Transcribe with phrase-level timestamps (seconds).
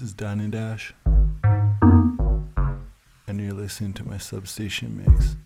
[0.00, 0.94] This is Danny Dash.
[1.44, 5.36] And you're listening to my substation mix.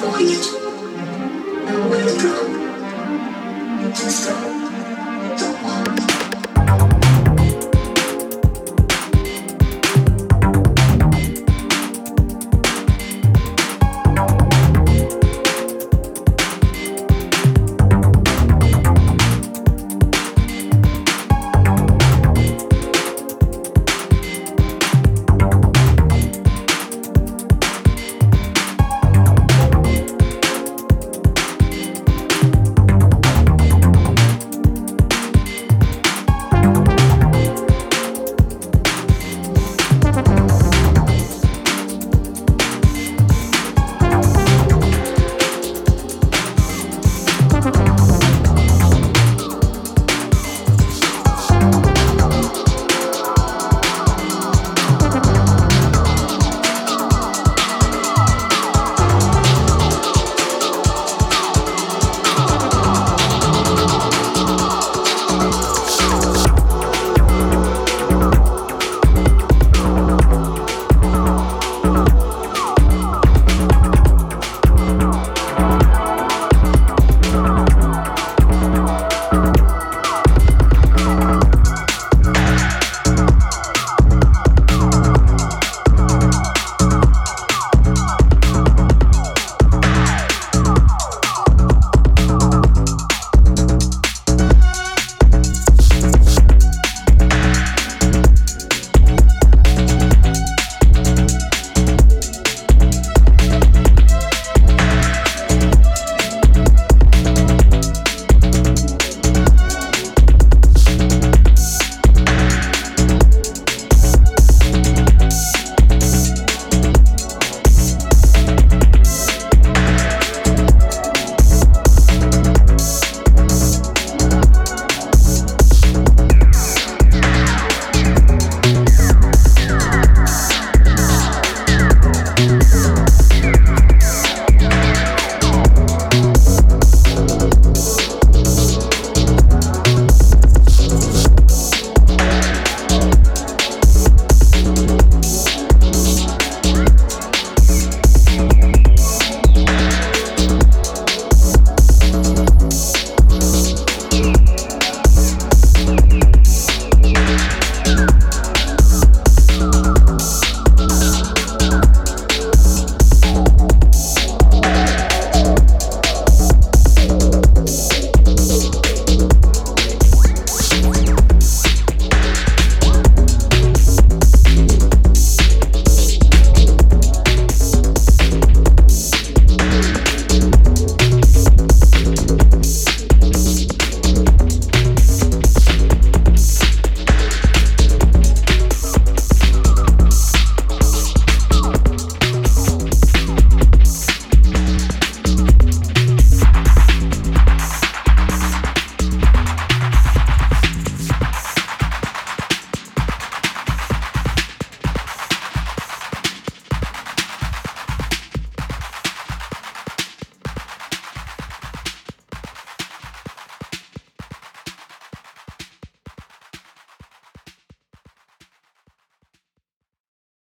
[0.00, 0.57] Voyage.